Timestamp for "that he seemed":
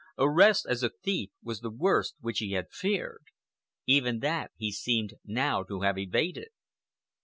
4.17-5.13